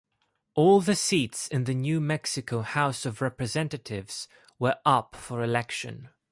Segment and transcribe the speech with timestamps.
[0.55, 4.27] All the seats in the New Mexico House of Representatives
[4.57, 6.09] were up for election.